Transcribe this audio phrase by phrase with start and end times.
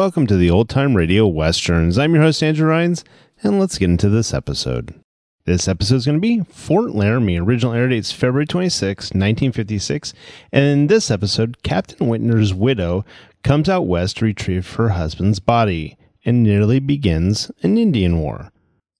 [0.00, 1.98] Welcome to the Old Time Radio Westerns.
[1.98, 3.04] I'm your host, Andrew Rhynes,
[3.42, 4.98] and let's get into this episode.
[5.44, 7.38] This episode is going to be Fort Laramie.
[7.38, 10.14] Original air date's February 26, 1956.
[10.52, 13.04] And in this episode, Captain Wentner's widow
[13.44, 18.52] comes out west to retrieve her husband's body and nearly begins an Indian war.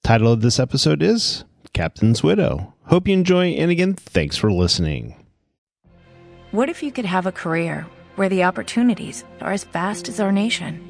[0.04, 2.74] Title of this episode is Captain's Widow.
[2.88, 5.16] Hope you enjoy, and again, thanks for listening.
[6.50, 10.30] What if you could have a career where the opportunities are as vast as our
[10.30, 10.89] nation,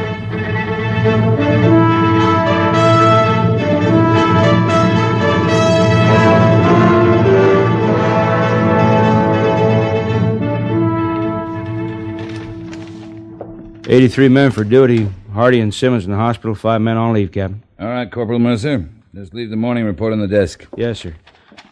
[13.91, 15.11] Eighty-three men for duty.
[15.33, 16.55] Hardy and Simmons in the hospital.
[16.55, 17.61] Five men on leave, Captain.
[17.77, 18.87] All right, Corporal Mercer.
[19.13, 20.65] Just leave the morning report on the desk.
[20.77, 21.13] Yes, sir.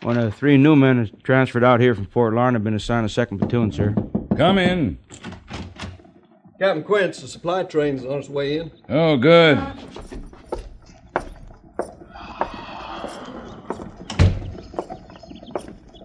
[0.01, 2.73] One of the three new men is transferred out here from Fort Larned have been
[2.73, 3.95] assigned a second platoon, sir.
[4.35, 4.97] Come in.
[6.59, 8.71] Captain Quince, the supply train's on its way in.
[8.89, 9.57] Oh, good.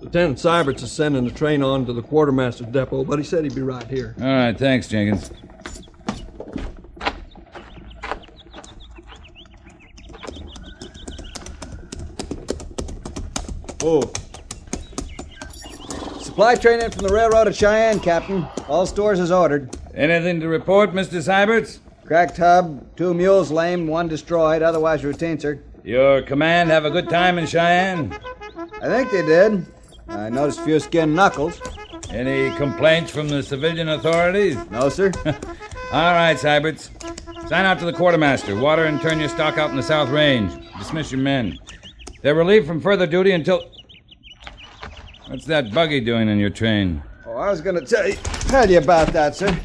[0.01, 3.57] Lieutenant Siberts is sending the train on to the quartermaster's depot, but he said he'd
[3.57, 4.15] be right here.
[4.21, 5.33] All right, thanks, Jenkins.
[13.87, 14.01] Oh.
[16.19, 18.47] Supply train in from the railroad at Cheyenne, Captain.
[18.67, 19.77] All stores is ordered.
[19.95, 21.21] Anything to report, Mr.
[21.21, 21.81] Siberts?
[22.07, 25.61] Cracked hub, two mules lame, one destroyed, otherwise routine, sir.
[25.85, 28.19] Your command have a good time in Cheyenne?
[28.81, 29.67] I think they did.
[30.09, 31.61] I noticed a few skinned knuckles.
[32.09, 34.57] Any complaints from the civilian authorities?
[34.71, 35.13] No, sir.
[35.93, 36.91] All right, Siberts.
[37.49, 38.57] Sign out to the quartermaster.
[38.57, 40.51] Water and turn your stock out in the South Range.
[40.79, 41.59] Dismiss your men.
[42.23, 43.74] They're relieved from further duty until.
[45.29, 47.03] What's that buggy doing in your train?
[47.27, 49.59] Oh, I was going to tell you, tell you about that, sir.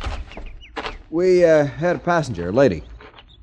[1.09, 2.83] We uh, had a passenger, a lady.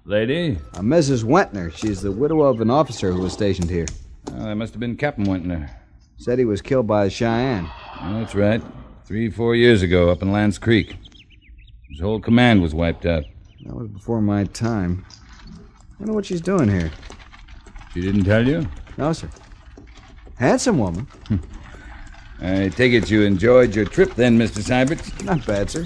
[0.07, 0.59] Lady?
[0.75, 1.25] A Mrs.
[1.25, 1.71] Wentner.
[1.77, 3.85] She's the widow of an officer who was stationed here.
[4.33, 5.69] Oh, that must have been Captain Wentner.
[6.17, 7.69] Said he was killed by a Cheyenne.
[8.01, 8.63] Oh, that's right.
[9.05, 10.97] Three, four years ago, up in Lance Creek.
[11.91, 13.25] His whole command was wiped out.
[13.65, 15.05] That was before my time.
[15.45, 16.91] I wonder what she's doing here.
[17.93, 18.67] She didn't tell you?
[18.97, 19.29] No, sir.
[20.39, 21.07] Handsome woman.
[22.41, 24.62] I take it you enjoyed your trip then, Mr.
[24.62, 25.23] Siberts?
[25.23, 25.85] Not bad, sir.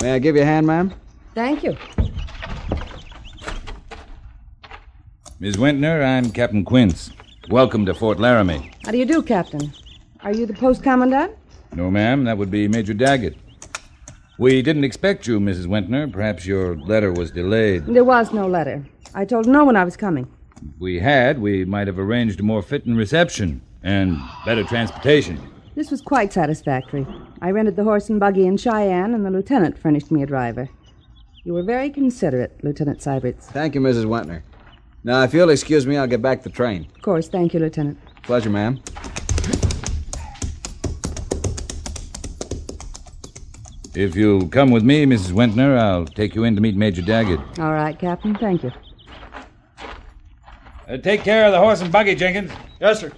[0.00, 0.94] May I give you a hand, ma'am?
[1.34, 1.76] Thank you.
[5.40, 7.10] Miss Wentner, I'm Captain Quince.
[7.48, 8.70] Welcome to Fort Laramie.
[8.84, 9.72] How do you do, Captain?
[10.20, 11.32] Are you the post commandant?
[11.74, 13.36] No, ma'am, that would be Major Daggett.
[14.38, 15.66] We didn't expect you, Mrs.
[15.66, 16.12] Wentner.
[16.12, 17.86] Perhaps your letter was delayed.
[17.86, 18.86] There was no letter.
[19.12, 20.28] I told no one I was coming.
[20.56, 25.40] If we had, we might have arranged a more fitting reception and better transportation.
[25.74, 27.04] This was quite satisfactory.
[27.42, 30.68] I rented the horse and buggy in Cheyenne, and the lieutenant furnished me a driver.
[31.42, 33.46] You were very considerate, Lieutenant Siberts.
[33.50, 34.04] Thank you, Mrs.
[34.04, 34.42] Wentner.
[35.02, 36.86] Now, if you'll excuse me, I'll get back the train.
[36.94, 37.28] Of course.
[37.28, 37.98] Thank you, Lieutenant.
[38.22, 38.80] Pleasure, ma'am.
[43.94, 45.32] If you'll come with me, Mrs.
[45.32, 47.40] Wentner, I'll take you in to meet Major Daggett.
[47.58, 48.34] All right, Captain.
[48.34, 48.72] Thank you.
[50.88, 52.50] Uh, take care of the horse and buggy, Jenkins.
[52.80, 53.12] Yes, sir.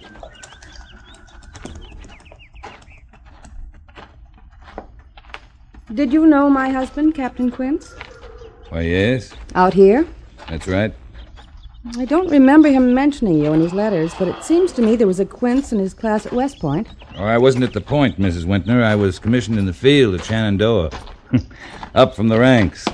[5.93, 7.93] Did you know my husband, Captain Quince?
[8.69, 9.33] Why, yes.
[9.55, 10.07] Out here?
[10.47, 10.93] That's right.
[11.97, 15.07] I don't remember him mentioning you in his letters, but it seems to me there
[15.07, 16.87] was a Quince in his class at West Point.
[17.17, 18.45] Oh, I wasn't at the point, Mrs.
[18.45, 18.83] Wentner.
[18.83, 20.89] I was commissioned in the field at Shenandoah.
[21.95, 22.85] Up from the ranks.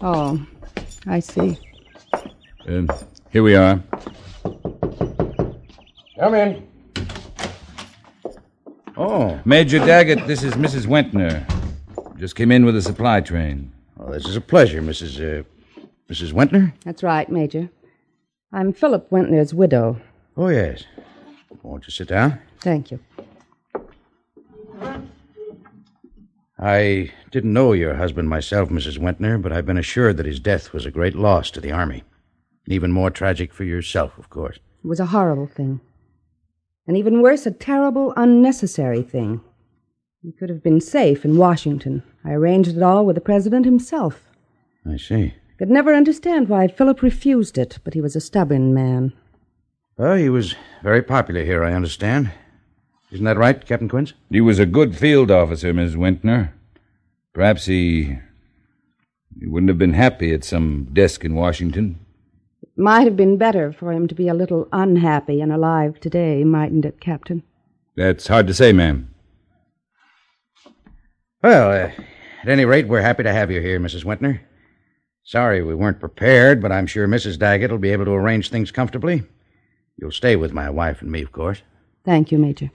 [0.00, 0.44] Oh,
[1.06, 1.58] I see.
[2.68, 2.86] Uh,
[3.30, 3.82] here we are.
[6.18, 6.68] Come in.
[8.96, 9.40] Oh.
[9.44, 10.86] Major Daggett, this is Mrs.
[10.86, 11.44] Wentner.
[12.18, 13.72] Just came in with a supply train.
[13.98, 15.40] Oh, this is a pleasure, Mrs.
[15.40, 15.42] Uh,
[16.08, 16.32] Mrs.
[16.32, 16.72] Wentner?
[16.84, 17.70] That's right, Major.
[18.52, 20.00] I'm Philip Wentner's widow.
[20.36, 20.84] Oh, yes.
[21.62, 22.38] Won't you sit down?
[22.60, 23.00] Thank you.
[26.64, 28.96] I didn't know your husband myself, Mrs.
[28.96, 32.04] Wentner, but I've been assured that his death was a great loss to the Army.
[32.66, 34.56] Even more tragic for yourself, of course.
[34.82, 35.82] It was a horrible thing.
[36.86, 39.42] And even worse, a terrible, unnecessary thing.
[40.22, 42.02] He could have been safe in Washington.
[42.24, 44.30] I arranged it all with the President himself.
[44.90, 45.34] I see.
[45.58, 49.12] Could never understand why Philip refused it, but he was a stubborn man.
[49.98, 52.32] Well, he was very popular here, I understand.
[53.14, 54.12] Isn't that right, Captain Quince?
[54.28, 56.52] He was a good field officer, Miss Wentner.
[57.32, 58.18] Perhaps he.
[59.38, 62.00] he wouldn't have been happy at some desk in Washington.
[62.60, 66.42] It might have been better for him to be a little unhappy and alive today,
[66.42, 67.44] mightn't it, Captain?
[67.94, 69.08] That's hard to say, ma'am.
[71.40, 71.92] Well, uh,
[72.42, 74.04] at any rate, we're happy to have you here, Mrs.
[74.04, 74.40] Wentner.
[75.22, 77.38] Sorry we weren't prepared, but I'm sure Mrs.
[77.38, 79.22] Daggett will be able to arrange things comfortably.
[79.96, 81.62] You'll stay with my wife and me, of course.
[82.04, 82.72] Thank you, Major.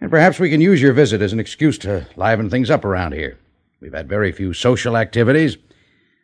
[0.00, 3.12] And perhaps we can use your visit as an excuse to liven things up around
[3.12, 3.38] here.
[3.80, 5.58] We've had very few social activities.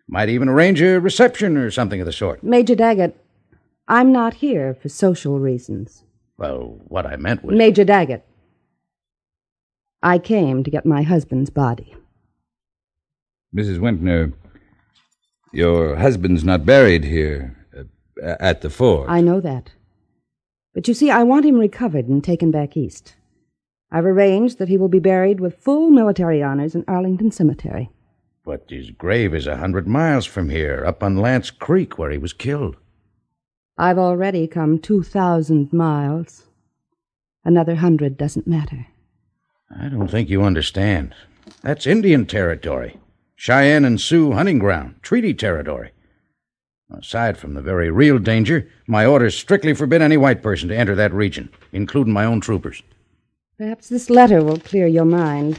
[0.08, 2.42] Might even arrange a reception or something of the sort.
[2.42, 3.16] Major Daggett,
[3.88, 6.04] I'm not here for social reasons.
[6.38, 7.56] Well, what I meant was.
[7.56, 8.24] Major Daggett,
[10.02, 11.94] I came to get my husband's body.
[13.54, 13.78] Mrs.
[13.78, 14.32] Wentner,
[15.52, 19.08] your husband's not buried here uh, at the fort.
[19.08, 19.70] I know that.
[20.74, 23.14] But you see, I want him recovered and taken back east.
[23.90, 27.90] I've arranged that he will be buried with full military honors in Arlington Cemetery.
[28.44, 32.18] But his grave is a hundred miles from here, up on Lance Creek, where he
[32.18, 32.76] was killed.
[33.78, 36.44] I've already come 2,000 miles.
[37.44, 38.86] Another hundred doesn't matter.
[39.70, 41.14] I don't think you understand.
[41.62, 42.98] That's Indian territory.
[43.36, 45.90] Cheyenne and Sioux hunting ground, treaty territory.
[46.90, 50.94] Aside from the very real danger, my orders strictly forbid any white person to enter
[50.94, 52.82] that region, including my own troopers.
[53.58, 55.58] Perhaps this letter will clear your mind.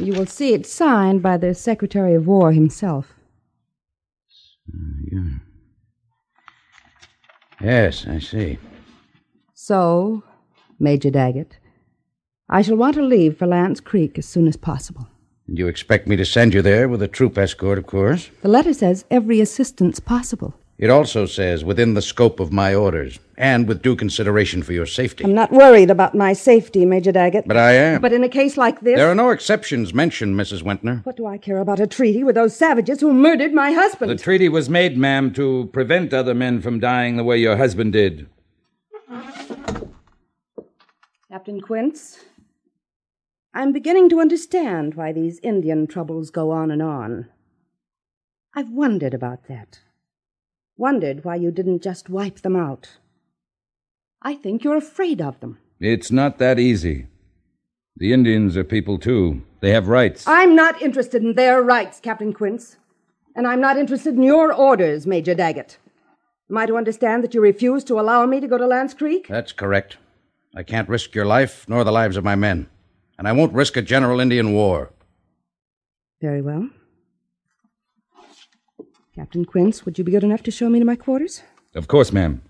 [0.00, 3.14] You will see it signed by the Secretary of War himself.
[7.60, 8.58] Yes, I see.
[9.54, 10.22] So,
[10.78, 11.58] Major Daggett,
[12.48, 15.08] I shall want to leave for Lance Creek as soon as possible.
[15.48, 18.30] And you expect me to send you there with a troop escort, of course?
[18.42, 20.54] The letter says every assistance possible.
[20.78, 24.84] It also says within the scope of my orders and with due consideration for your
[24.84, 25.24] safety.
[25.24, 27.48] I'm not worried about my safety, Major Daggett.
[27.48, 28.02] But I am.
[28.02, 28.96] But in a case like this.
[28.96, 30.62] There are no exceptions mentioned, Mrs.
[30.62, 31.04] Wentner.
[31.06, 34.10] What do I care about a treaty with those savages who murdered my husband?
[34.10, 37.94] The treaty was made, ma'am, to prevent other men from dying the way your husband
[37.94, 38.28] did.
[41.30, 42.18] Captain Quince,
[43.54, 47.28] I'm beginning to understand why these Indian troubles go on and on.
[48.54, 49.80] I've wondered about that.
[50.78, 52.98] Wondered why you didn't just wipe them out.
[54.20, 55.58] I think you're afraid of them.
[55.80, 57.06] It's not that easy.
[57.96, 59.42] The Indians are people, too.
[59.60, 60.26] They have rights.
[60.26, 62.76] I'm not interested in their rights, Captain Quince.
[63.34, 65.78] And I'm not interested in your orders, Major Daggett.
[66.50, 69.28] Am I to understand that you refuse to allow me to go to Lance Creek?
[69.28, 69.96] That's correct.
[70.54, 72.68] I can't risk your life nor the lives of my men.
[73.18, 74.92] And I won't risk a general Indian war.
[76.20, 76.68] Very well.
[79.16, 81.42] Captain Quince, would you be good enough to show me to my quarters?
[81.74, 82.42] Of course, ma'am.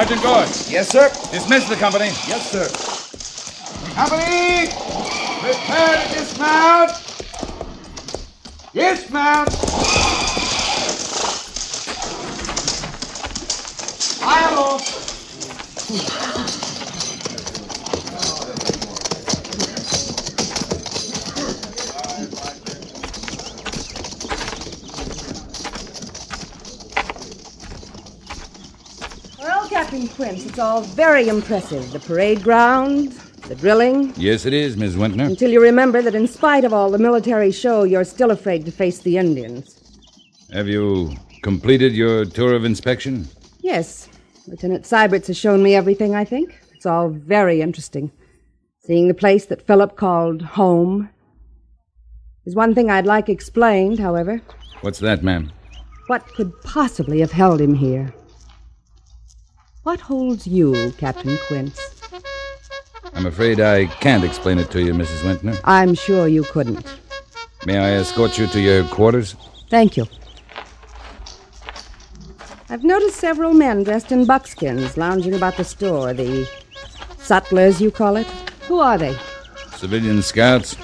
[0.00, 0.70] Sergeant Goerss.
[0.70, 1.10] Yes, sir.
[1.30, 2.06] Dismiss the company.
[2.26, 2.66] Yes, sir.
[3.92, 4.68] Company!
[5.42, 6.92] Prepare to dismount!
[8.72, 9.52] Dismount!
[14.22, 15.00] Fire off!
[29.38, 29.68] Well,
[30.00, 31.92] Captain Quince, it's all very impressive.
[31.92, 33.12] The parade ground,
[33.48, 34.14] the drilling.
[34.16, 35.26] Yes, it is, Miss Wentner.
[35.26, 38.72] Until you remember that in spite of all the military show, you're still afraid to
[38.72, 39.78] face the Indians.
[40.54, 43.28] Have you completed your tour of inspection?
[43.60, 44.08] Yes.
[44.46, 46.58] Lieutenant Siberts has shown me everything, I think.
[46.74, 48.10] It's all very interesting.
[48.78, 51.10] Seeing the place that Philip called home.
[52.46, 54.40] There's one thing I'd like explained, however.
[54.80, 55.52] What's that, ma'am?
[56.06, 58.14] What could possibly have held him here?
[59.82, 61.80] What holds you, Captain Quince?
[63.14, 65.22] I'm afraid I can't explain it to you, Mrs.
[65.22, 65.58] Wentner.
[65.64, 66.84] I'm sure you couldn't.
[67.64, 69.36] May I escort you to your quarters?
[69.70, 70.06] Thank you.
[72.68, 76.12] I've noticed several men dressed in buckskins lounging about the store.
[76.12, 76.46] The
[77.18, 78.26] sutlers, you call it.
[78.68, 79.16] Who are they?
[79.76, 80.76] Civilian scouts.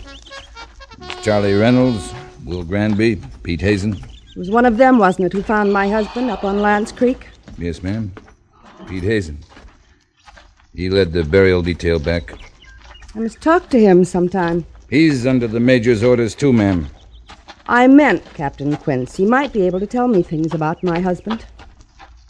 [1.22, 3.94] Charlie Reynolds, Will Granby, Pete Hazen.
[3.94, 7.28] It was one of them, wasn't it, who found my husband up on Lance Creek?
[7.58, 8.12] Yes, ma'am.
[8.88, 9.38] Pete Hazen.
[10.74, 12.32] He led the burial detail back.
[13.14, 14.66] I must talk to him sometime.
[14.90, 16.88] He's under the major's orders, too, ma'am.
[17.66, 21.44] I meant, Captain Quince, he might be able to tell me things about my husband.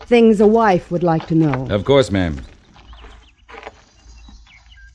[0.01, 1.67] Things a wife would like to know.
[1.69, 2.41] Of course, ma'am.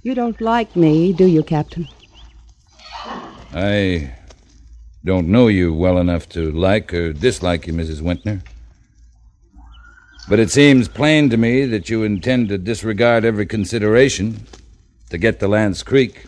[0.02, 1.88] You don't like me, do you, Captain?
[3.54, 4.16] I
[5.04, 8.02] don't know you well enough to like or dislike you, Mrs.
[8.02, 8.42] Wentner.
[10.30, 14.46] But it seems plain to me that you intend to disregard every consideration
[15.10, 16.26] to get to Lance Creek.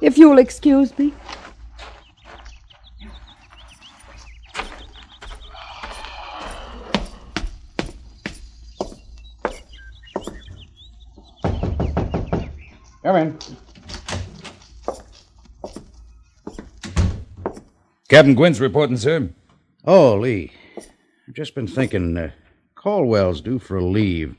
[0.00, 1.14] If you'll excuse me.
[13.04, 13.38] Come in.
[18.08, 19.28] Captain Quince reporting, sir.
[19.84, 20.50] Oh, Lee.
[21.34, 22.16] I've just been thinking.
[22.16, 22.30] Uh,
[22.76, 24.36] Caldwell's due for a leave.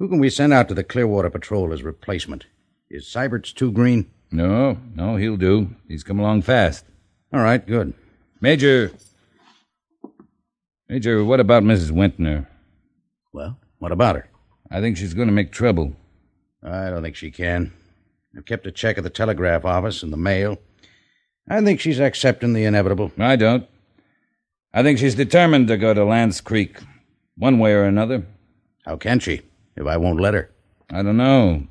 [0.00, 2.46] Who can we send out to the Clearwater Patrol as replacement?
[2.90, 4.10] Is Siberts too green?
[4.32, 5.76] No, no, he'll do.
[5.86, 6.84] He's come along fast.
[7.32, 7.94] All right, good.
[8.40, 8.90] Major.
[10.88, 11.92] Major, what about Mrs.
[11.92, 12.48] Wentner?
[13.32, 14.28] Well, what about her?
[14.68, 15.94] I think she's going to make trouble.
[16.60, 17.72] I don't think she can.
[18.36, 20.58] I've kept a check at the telegraph office and the mail.
[21.48, 23.12] I think she's accepting the inevitable.
[23.16, 23.68] I don't.
[24.76, 26.76] I think she's determined to go to Lance Creek,
[27.38, 28.26] one way or another.
[28.84, 29.40] How can she,
[29.74, 30.50] if I won't let her?
[30.90, 31.66] I don't know.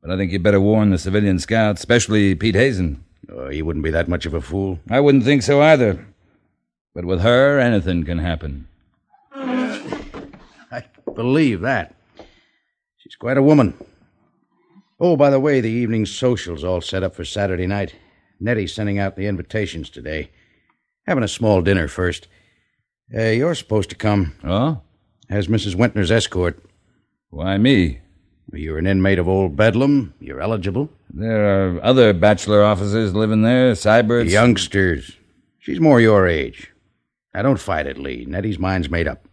[0.00, 3.04] But I think you'd better warn the civilian scouts, especially Pete Hazen.
[3.28, 4.78] Oh, he wouldn't be that much of a fool.
[4.88, 6.06] I wouldn't think so either.
[6.94, 8.68] But with her, anything can happen.
[9.34, 11.96] I believe that.
[12.98, 13.74] She's quite a woman.
[15.00, 17.96] Oh, by the way, the evening social's all set up for Saturday night.
[18.38, 20.30] Nettie's sending out the invitations today.
[21.08, 22.28] Having a small dinner first.
[23.12, 24.34] Uh, you're supposed to come.
[24.44, 24.80] Oh?
[25.28, 25.74] As Mrs.
[25.74, 26.62] Wentner's escort.
[27.30, 28.00] Why me?
[28.52, 30.14] You're an inmate of Old Bedlam.
[30.20, 30.90] You're eligible.
[31.10, 34.30] There are other bachelor officers living there, Siberts.
[34.30, 35.16] Youngsters.
[35.58, 36.70] She's more your age.
[37.32, 38.26] Now, don't fight it, Lee.
[38.28, 39.26] Nettie's mind's made up.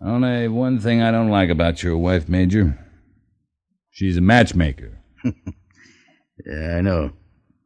[0.00, 2.78] Only one thing I don't like about your wife, Major.
[3.90, 4.98] She's a matchmaker.
[6.46, 7.12] yeah, I know.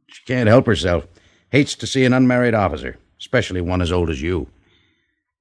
[0.08, 1.06] She can't help herself.
[1.50, 4.48] Hates to see an unmarried officer, especially one as old as you.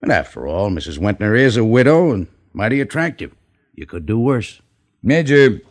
[0.01, 1.00] And after all, Mrs.
[1.00, 3.34] Wentner is a widow and mighty attractive.
[3.74, 4.62] You could do worse.
[5.01, 5.62] Major,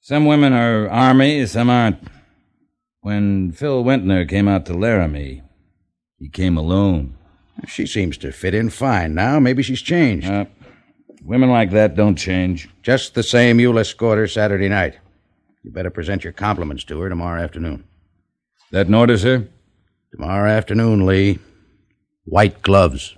[0.00, 1.98] some women are army, some aren't.
[3.00, 5.42] When Phil Wentner came out to Laramie,
[6.18, 7.16] he came alone.
[7.66, 9.38] She seems to fit in fine now.
[9.38, 10.28] Maybe she's changed.
[10.28, 10.46] Uh,
[11.24, 12.68] women like that don't change.
[12.82, 14.98] Just the same, you'll escort her Saturday night.
[15.62, 17.84] You better present your compliments to her tomorrow afternoon.
[18.70, 19.48] That an order, sir?
[20.12, 21.38] Tomorrow afternoon, Lee.
[22.24, 23.14] White gloves.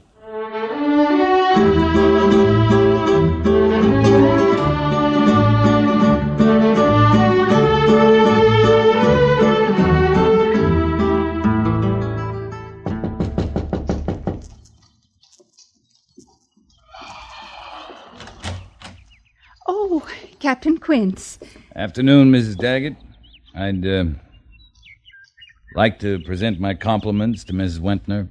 [19.68, 20.06] Oh,
[20.40, 21.38] Captain Quince.
[21.76, 22.56] Afternoon, Mrs.
[22.56, 22.96] Daggett.
[23.54, 24.04] I'd uh,
[25.74, 27.78] like to present my compliments to Mrs.
[27.78, 28.28] Wentner.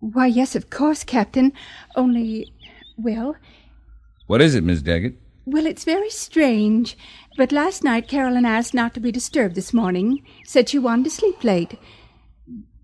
[0.00, 1.52] Why, yes, of course, Captain.
[1.96, 2.52] Only,
[2.96, 3.36] well,
[4.26, 5.14] What is it, Miss Daggett?
[5.44, 6.96] well, it's very strange.
[7.36, 10.24] But last night Carolyn asked not to be disturbed this morning.
[10.44, 11.78] Said she wanted to sleep late.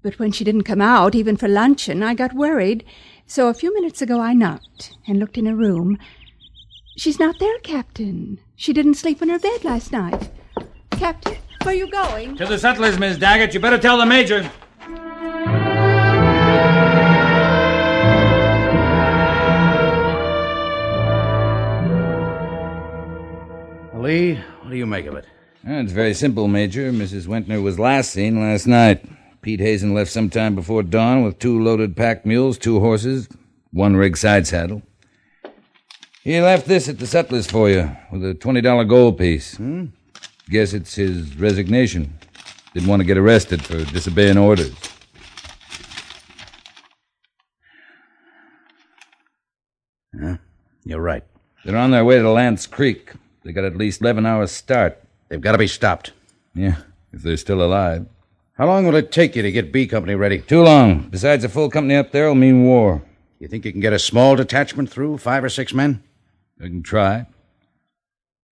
[0.03, 2.85] But when she didn't come out, even for luncheon, I got worried.
[3.27, 5.99] So a few minutes ago I knocked and looked in her room.
[6.97, 8.41] She's not there, Captain.
[8.57, 10.31] She didn't sleep in her bed last night.
[10.93, 12.37] Captain, where are you going?
[12.37, 13.55] To the sutlers, Miss Daggett.
[13.55, 14.51] You better tell the Major.
[23.95, 25.27] Lee, what do you make of it?
[25.67, 26.93] Ah, it's very simple, Major.
[26.93, 27.27] Mrs.
[27.27, 29.05] Wentner was last seen last night.
[29.43, 33.29] Pete Hazen left some time before dawn with two loaded pack mules, two horses,
[33.73, 34.83] one rig side saddle.
[36.23, 39.57] He left this at the sutlers for you with a $20 gold piece.
[39.57, 39.87] Hmm?
[40.51, 42.19] Guess it's his resignation.
[42.73, 44.75] Didn't want to get arrested for disobeying orders.
[50.19, 50.37] Yeah,
[50.85, 51.25] you're right.
[51.65, 53.13] They're on their way to Lance Creek.
[53.45, 54.99] They got at least 11 hours start.
[55.29, 56.13] They've got to be stopped.
[56.55, 56.77] Yeah,
[57.13, 58.07] if they're still alive.
[58.55, 60.39] How long will it take you to get B Company ready?
[60.41, 61.09] Too long.
[61.11, 63.03] Besides, a full company up there will mean war.
[63.39, 66.03] You think you can get a small detachment through, five or six men?
[66.59, 67.27] We can try.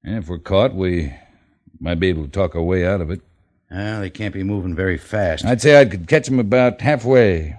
[0.04, 1.14] And if we're caught, we
[1.80, 3.20] might be able to talk our way out of it.
[3.70, 5.44] Well, they can't be moving very fast.
[5.44, 7.56] I'd say I could catch them about halfway.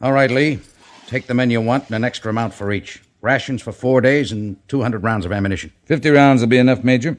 [0.00, 0.60] All right, Lee.
[1.06, 3.02] Take the men you want and an extra amount for each.
[3.20, 5.72] Rations for four days and 200 rounds of ammunition.
[5.84, 7.18] Fifty rounds will be enough, Major.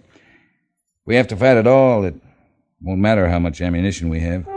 [1.05, 2.05] We have to fight at all.
[2.05, 2.15] It
[2.81, 4.47] won't matter how much ammunition we have.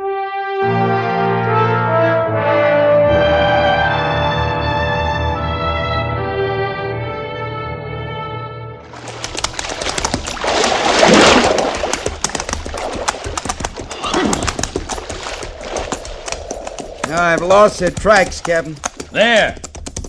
[17.34, 18.76] I've lost the tracks, Captain.
[19.10, 19.58] There.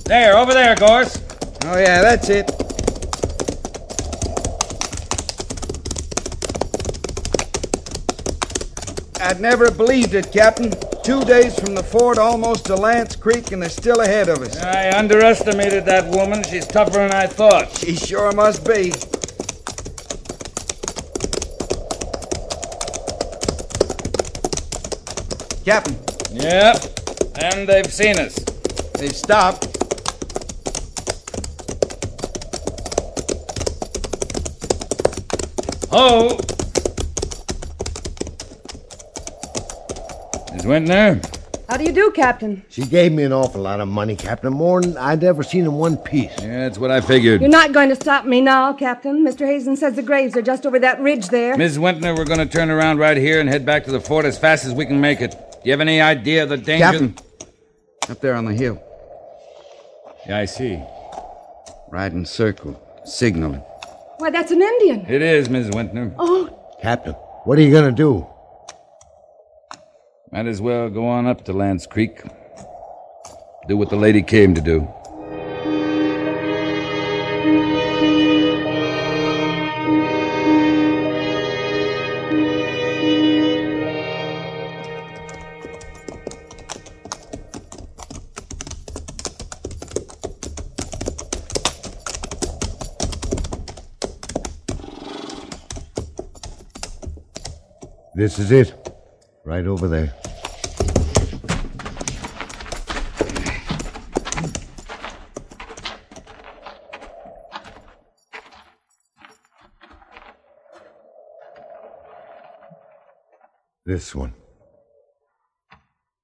[0.05, 1.19] There, over there, Goerss.
[1.65, 2.51] Oh, yeah, that's it.
[9.19, 10.71] I'd never believed it, Captain.
[11.03, 14.61] Two days from the fort almost to Lance Creek, and they're still ahead of us.
[14.61, 16.43] I underestimated that woman.
[16.43, 17.75] She's tougher than I thought.
[17.75, 18.91] She sure must be.
[25.65, 25.97] Captain,
[26.31, 27.04] Yep.
[27.41, 28.35] And they've seen us.
[28.97, 29.67] they've stopped.
[35.91, 36.37] Ho!
[40.53, 41.23] Miss Wentner,
[41.69, 42.63] How do you do, Captain?
[42.69, 45.73] She gave me an awful lot of money, Captain, more than I'd ever seen in
[45.73, 46.31] one piece.
[46.41, 47.41] Yeah, that's what I figured.
[47.41, 49.25] You're not going to stop me now, Captain.
[49.25, 49.45] Mr.
[49.45, 51.55] Hazen says the graves are just over that ridge there.
[51.57, 54.25] Miss Wentner, we're going to turn around right here and head back to the fort
[54.25, 55.31] as fast as we can make it.
[55.31, 55.37] Do
[55.69, 56.83] you have any idea of the danger?
[56.85, 57.15] Captain,
[58.09, 58.81] up there on the hill.
[60.27, 60.81] Yeah, I see.
[61.89, 63.61] Riding circle, signaling.
[64.17, 65.05] Why, that's an Indian.
[65.07, 66.13] It is, Miss Wentner.
[66.17, 66.49] Oh,
[66.81, 67.13] Captain,
[67.43, 68.27] what are you going to do?
[70.31, 72.21] Might as well go on up to Lance Creek.
[73.67, 74.87] Do what the lady came to do.
[98.15, 98.73] This is it.
[99.43, 100.15] Right over there.
[113.85, 114.33] This one.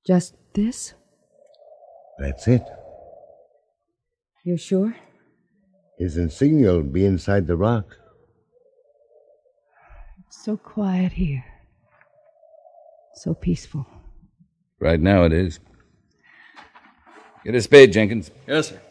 [0.07, 0.93] just this?
[2.19, 2.63] That's it.
[4.45, 4.95] You're sure?
[5.99, 7.97] His insignia will be inside the rock.
[10.25, 11.50] It's so quiet here.
[13.15, 13.85] So peaceful.
[14.79, 15.59] Right now it is.
[17.45, 18.31] Get a spade, Jenkins.
[18.47, 18.81] Yes, sir.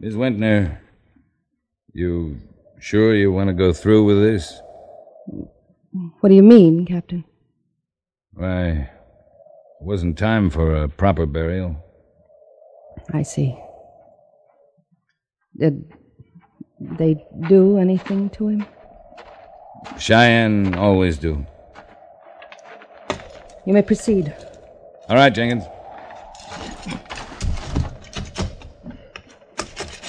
[0.00, 0.78] Miss Wentner,
[1.92, 2.38] you
[2.78, 4.60] sure you want to go through with this?
[6.20, 7.24] What do you mean, Captain?
[8.32, 8.88] Why, it
[9.80, 11.76] wasn't time for a proper burial.
[13.12, 13.58] I see.
[15.56, 15.92] Did
[16.80, 18.66] they do anything to him?
[19.98, 21.44] Cheyenne always do.
[23.68, 24.34] You may proceed.
[25.10, 25.64] All right, Jenkins.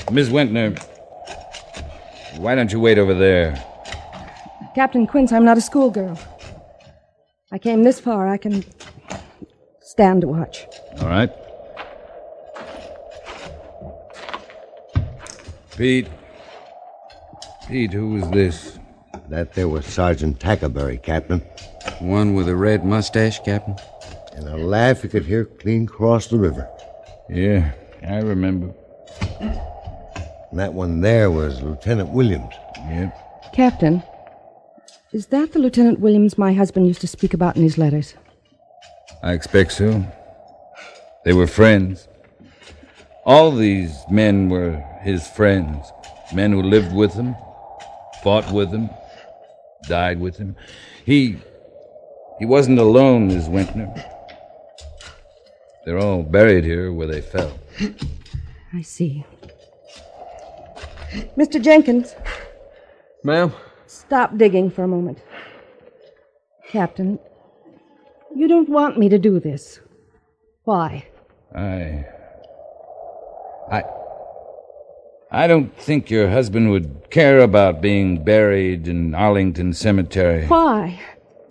[0.09, 0.81] Miss Wentner,
[2.37, 3.61] why don't you wait over there?
[4.75, 6.17] Captain Quince, I'm not a schoolgirl.
[7.51, 8.29] I came this far.
[8.29, 8.63] I can
[9.81, 10.65] stand to watch.
[11.01, 11.29] All right.
[15.75, 16.07] Pete.
[17.67, 18.79] Pete, who was this?
[19.27, 21.41] That there was Sergeant Tackleberry, Captain.
[21.99, 23.75] One with a red mustache, Captain.
[24.33, 26.67] And a laugh you could hear clean across the river.
[27.29, 27.71] Yeah,
[28.07, 28.73] I remember.
[29.41, 32.53] And that one there was Lieutenant Williams.
[32.89, 33.51] Yep.
[33.53, 34.01] Captain,
[35.11, 38.13] is that the Lieutenant Williams my husband used to speak about in his letters?
[39.21, 40.05] I expect so.
[41.25, 42.07] They were friends.
[43.25, 45.91] All these men were his friends.
[46.33, 47.35] Men who lived with him,
[48.23, 48.89] fought with him,
[49.83, 50.55] died with him.
[51.05, 51.39] He.
[52.39, 53.93] He wasn't alone, Miss Wentner.
[55.85, 57.57] They're all buried here where they fell.
[58.73, 59.25] I see.
[61.37, 61.61] Mr.
[61.61, 62.15] Jenkins,
[63.23, 63.51] Ma'am?
[63.87, 65.19] stop digging for a moment.
[66.69, 67.17] Captain,
[68.35, 69.79] you don't want me to do this.
[70.63, 71.07] Why?
[71.55, 72.05] I.
[73.71, 73.83] I.
[75.31, 80.45] I don't think your husband would care about being buried in Arlington Cemetery.
[80.45, 80.99] Why?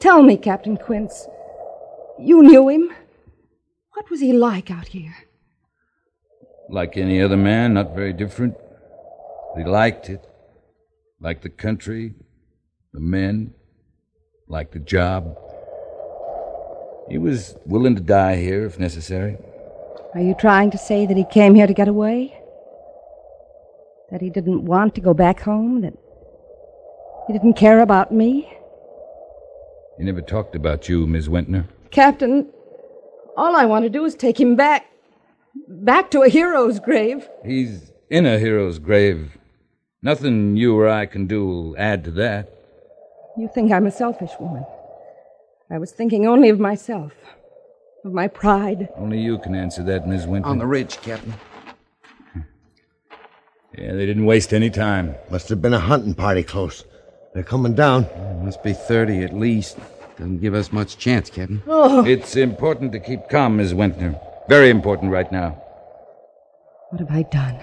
[0.00, 1.26] Tell me, Captain Quince.
[2.18, 2.92] You knew him.
[3.94, 5.14] What was he like out here?
[6.68, 8.54] Like any other man, not very different.
[9.56, 10.24] He liked it.
[11.20, 12.14] Liked the country,
[12.92, 13.52] the men,
[14.46, 15.36] liked the job.
[17.08, 19.36] He was willing to die here if necessary.
[20.14, 22.38] Are you trying to say that he came here to get away?
[24.12, 25.80] That he didn't want to go back home?
[25.80, 25.94] That
[27.26, 28.57] he didn't care about me?
[29.98, 31.66] He never talked about you, Miss Wentner.
[31.90, 32.48] Captain,
[33.36, 34.86] all I want to do is take him back.
[35.68, 37.28] back to a hero's grave.
[37.44, 39.36] He's in a hero's grave.
[40.02, 42.48] Nothing you or I can do will add to that.
[43.36, 44.64] You think I'm a selfish woman.
[45.70, 47.12] I was thinking only of myself,
[48.04, 48.88] of my pride.
[48.96, 50.46] Only you can answer that, Miss Wentner.
[50.46, 51.34] On the ridge, Captain.
[53.76, 55.14] Yeah, they didn't waste any time.
[55.30, 56.84] Must have been a hunting party close.
[57.34, 58.06] They're coming down.
[58.44, 59.78] Must be 30 at least.
[60.16, 61.62] Doesn't give us much chance, Captain.
[61.66, 64.18] Oh, It's important to keep calm, Miss Wentner.
[64.48, 65.50] Very important right now.
[66.90, 67.58] what have I done?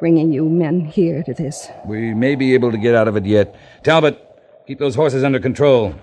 [0.00, 1.68] Bringing you men here to this.
[1.86, 3.54] We may be able to get out of it yet.
[3.84, 4.18] Talbot,
[4.66, 5.94] keep those horses under control.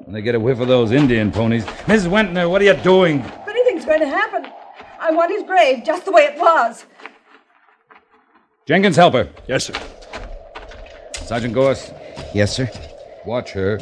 [0.00, 1.64] When they get a whiff of those Indian ponies.
[1.86, 3.20] Miss Wentner, what are you doing?
[3.20, 4.50] If anything's going to happen,
[5.00, 6.84] I want his grave just the way it was.
[8.66, 9.28] Jenkins, help her.
[9.46, 9.74] Yes, sir.
[11.28, 11.92] Sergeant Goerss,
[12.32, 12.70] Yes, sir.
[13.26, 13.80] watch her.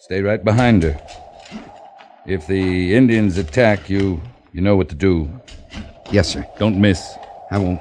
[0.00, 1.00] Stay right behind her.
[2.26, 4.20] If the Indians attack you,
[4.52, 5.30] you know what to do.
[6.10, 6.44] Yes, sir.
[6.58, 7.00] Don't miss.
[7.52, 7.80] I won't.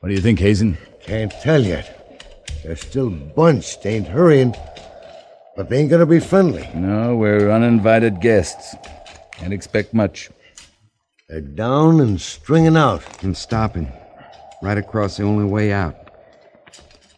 [0.00, 0.76] What do you think, Hazen?
[1.00, 2.20] Can't tell yet.
[2.62, 4.54] They're still bunched, ain't hurrying.
[5.56, 6.68] But they ain't gonna be friendly.
[6.74, 8.76] No, we're uninvited guests.
[9.32, 10.28] Can't expect much.
[11.30, 13.02] They're down and stringing out.
[13.22, 13.90] And stopping.
[14.62, 15.96] Right across the only way out.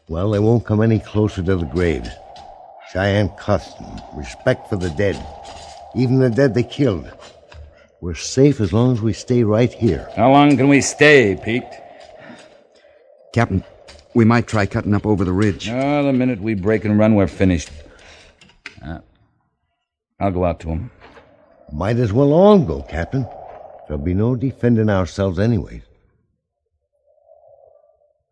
[0.08, 2.10] Well, they won't come any closer to the graves.
[2.92, 5.24] Cheyenne custom, respect for the dead.
[5.94, 7.10] Even the dead they killed.
[8.00, 10.10] We're safe as long as we stay right here.
[10.14, 11.64] How long can we stay, Pete?
[13.32, 13.64] Captain,
[14.12, 15.70] we might try cutting up over the ridge.
[15.70, 17.70] Oh, the minute we break and run, we're finished.
[18.84, 18.98] Uh,
[20.20, 20.90] I'll go out to him.
[21.72, 23.26] Might as well all go, Captain.
[23.88, 25.82] There'll be no defending ourselves anyways.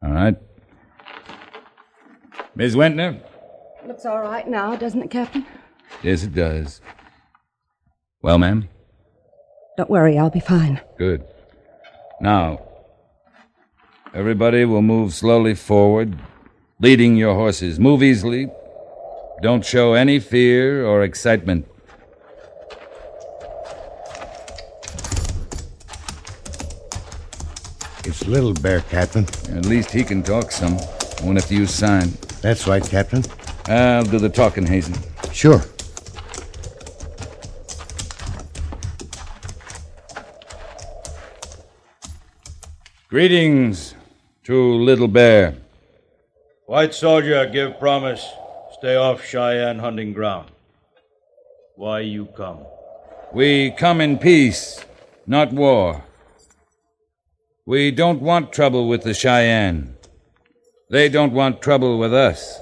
[0.03, 0.37] All right.
[2.55, 3.21] Miss Wentner?
[3.87, 5.47] Looks all right now, doesn't it, Captain?
[6.03, 6.81] Yes, it does.
[8.21, 8.69] Well, ma'am?
[9.77, 10.81] Don't worry, I'll be fine.
[10.99, 11.25] Good.
[12.21, 12.63] Now,
[14.15, 16.19] everybody will move slowly forward,
[16.79, 17.81] leading your horses.
[17.81, 18.49] Move easily.
[19.41, 21.67] Don't show any fear or excitement.
[28.05, 29.25] It's Little Bear, Captain.
[29.57, 30.77] At least he can talk some.
[31.25, 32.13] Won't have to use sign.
[32.43, 33.25] That's right, Captain.
[33.67, 34.97] I'll do the talking, Hazen.
[35.33, 35.63] Sure.
[43.09, 43.95] Greetings
[44.43, 45.55] to Little Bear.
[46.67, 48.27] White soldier, give promise.
[48.73, 50.51] Stay off Cheyenne hunting ground.
[51.77, 52.59] Why you come?
[53.33, 54.85] We come in peace,
[55.29, 56.03] not war.
[57.65, 59.97] We don't want trouble with the Cheyenne.
[60.93, 62.61] They don't want trouble with us.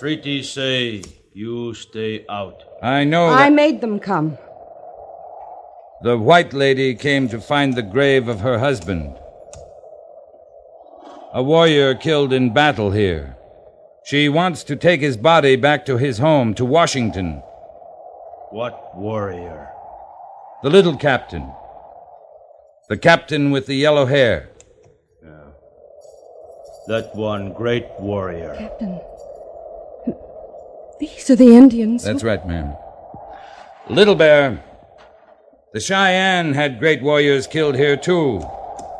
[0.00, 2.64] Treaties say you stay out.
[2.82, 4.36] I know I made them come.
[6.02, 9.14] the white lady came to find the grave of her husband.
[11.32, 13.36] A warrior killed in battle here.
[14.04, 17.42] She wants to take his body back to his home, to Washington.
[18.50, 19.68] What warrior?
[20.64, 21.52] The little captain.
[22.88, 24.50] The captain with the yellow hair.
[26.90, 28.56] That one great warrior.
[28.58, 29.00] Captain.
[30.98, 32.02] These are the Indians.
[32.02, 32.74] That's right, ma'am.
[33.88, 34.60] Little Bear.
[35.72, 38.44] The Cheyenne had great warriors killed here, too.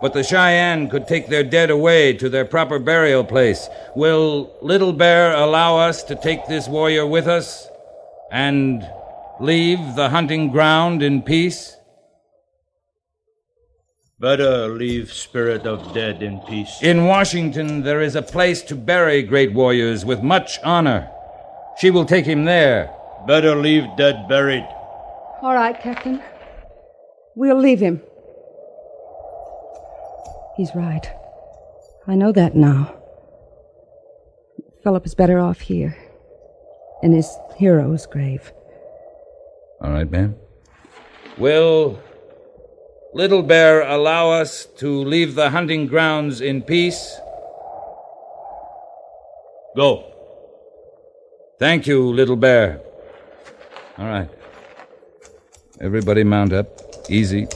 [0.01, 3.69] But the Cheyenne could take their dead away to their proper burial place.
[3.97, 7.67] Will Little Bear allow us to take this warrior with us
[8.31, 8.89] and
[9.41, 11.77] leave the hunting ground in peace?
[14.21, 16.83] Better leave spirit of dead in peace.
[16.83, 21.11] In Washington, there is a place to bury great warriors with much honor.
[21.79, 22.95] She will take him there.
[23.27, 24.69] Better leave dead buried.
[25.41, 26.23] All right, Captain.
[27.35, 28.03] We'll leave him.
[30.55, 31.11] He's right.
[32.07, 32.95] I know that now.
[34.83, 35.97] Philip is better off here,
[37.03, 38.53] in his hero's grave.
[39.81, 40.37] All right, ma'am.
[41.39, 41.99] Will
[43.13, 47.19] Little Bear allow us to leave the hunting grounds in peace?
[49.75, 50.05] Go.
[51.59, 52.81] Thank you, Little Bear.
[53.99, 54.31] All right.
[55.81, 56.69] Everybody mount up.
[57.09, 57.49] Easy.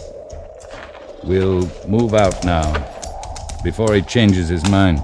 [1.23, 2.67] We'll move out now
[3.63, 5.03] before he changes his mind.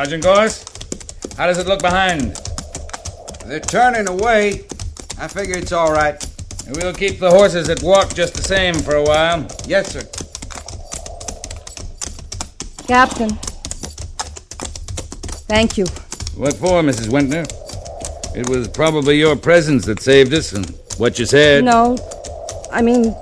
[0.00, 2.34] Sergeant Goerss, how does it look behind?
[3.44, 4.64] They're turning away.
[5.18, 6.16] I figure it's all right.
[6.68, 9.46] We'll keep the horses at walk just the same for a while.
[9.66, 10.00] Yes, sir.
[12.86, 13.28] Captain.
[15.52, 15.84] Thank you.
[16.34, 17.08] What for, Mrs.
[17.08, 17.44] Wentner?
[18.34, 21.62] It was probably your presence that saved us and what you said.
[21.62, 21.98] No,
[22.72, 23.14] I mean,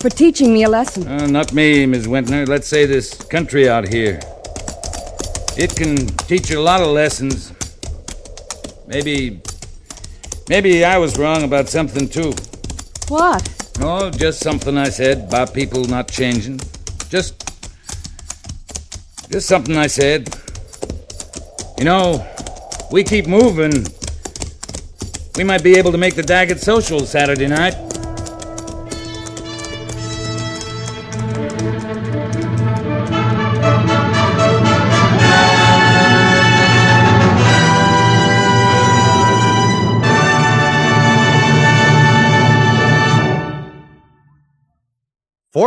[0.00, 1.08] for teaching me a lesson.
[1.08, 2.46] Uh, not me, Miss Wentner.
[2.46, 4.20] Let's say this country out here.
[5.60, 7.52] It can teach you a lot of lessons.
[8.86, 9.42] Maybe.
[10.48, 12.32] Maybe I was wrong about something, too.
[13.08, 13.46] What?
[13.78, 16.60] Oh, just something I said about people not changing.
[17.10, 17.34] Just.
[19.30, 20.34] Just something I said.
[21.76, 22.26] You know,
[22.90, 23.84] we keep moving.
[25.36, 27.89] We might be able to make the Daggett Social Saturday night.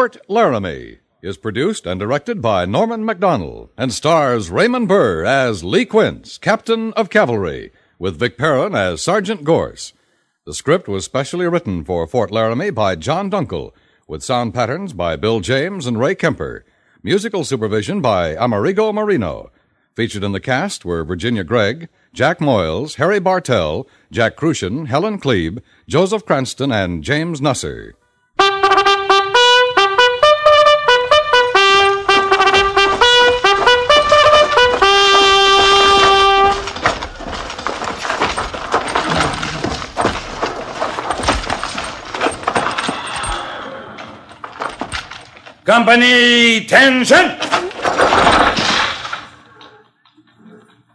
[0.03, 5.85] Fort Laramie is produced and directed by Norman Macdonnell and stars Raymond Burr as Lee
[5.85, 9.93] Quince, Captain of Cavalry, with Vic Perrin as Sergeant Goerss.
[10.45, 13.71] The script was specially written for Fort Laramie by John Dunkel,
[14.05, 16.65] with sound patterns by Bill James and Ray Kemper.
[17.01, 19.53] Musical supervision by Amerigo Marino.
[19.95, 25.61] Featured in the cast were Virginia Gregg, Jack Moyles, Harry Bartell, Jack Kruschen, Helen Kleeb,
[25.87, 27.93] Joseph Cranston, and James Nusser.
[45.65, 47.37] Company, tension!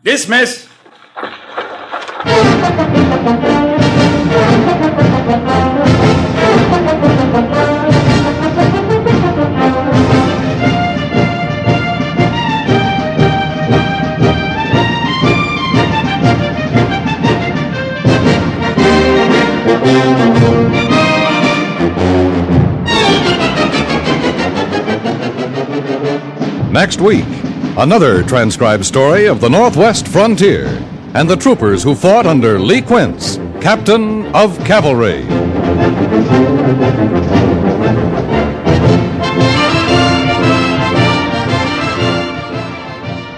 [0.04, 0.68] Dismiss!
[26.98, 27.44] Next week,
[27.76, 30.66] another transcribed story of the Northwest frontier
[31.14, 35.22] and the troopers who fought under Lee Quince, Captain of Cavalry.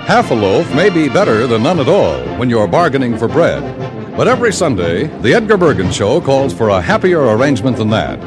[0.06, 3.62] Half a loaf may be better than none at all when you're bargaining for bread.
[4.16, 8.18] But every Sunday, the Edgar Bergen Show calls for a happier arrangement than that.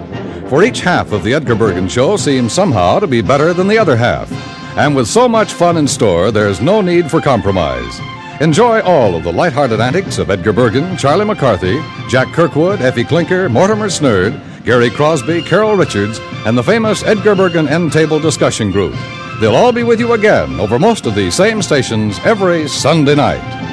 [0.47, 3.79] For each half of the Edgar Bergen Show seems somehow to be better than the
[3.79, 4.29] other half.
[4.75, 7.99] And with so much fun in store, there's no need for compromise.
[8.41, 13.51] Enjoy all of the lighthearted antics of Edgar Bergen, Charlie McCarthy, Jack Kirkwood, Effie Klinker,
[13.51, 18.95] Mortimer Snerd, Gary Crosby, Carol Richards, and the famous Edgar Bergen End Table Discussion Group.
[19.39, 23.72] They'll all be with you again over most of these same stations every Sunday night.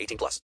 [0.01, 0.41] 18 plus.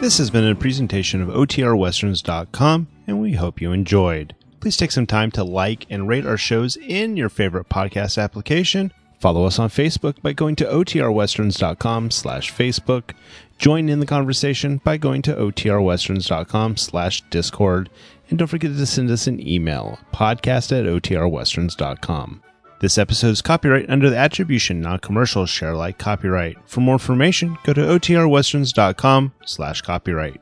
[0.00, 4.34] This has been a presentation of OTRWesterns.com, and we hope you enjoyed.
[4.60, 8.92] Please take some time to like and rate our shows in your favorite podcast application.
[9.18, 13.10] Follow us on Facebook by going to OTRWesterns.com slash Facebook.
[13.58, 17.90] Join in the conversation by going to OTRWesterns.com slash Discord.
[18.30, 22.42] And don't forget to send us an email, podcast at OTRWesterns.com.
[22.80, 26.56] This episode is copyright under the attribution non-commercial share alike copyright.
[26.66, 30.40] For more information, go to OTRWesterns.com slash copyright.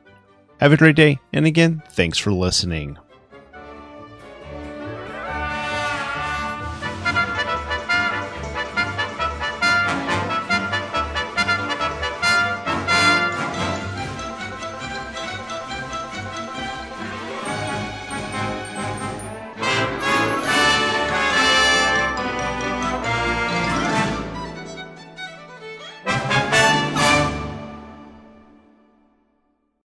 [0.61, 2.99] Have a great day, and again, thanks for listening.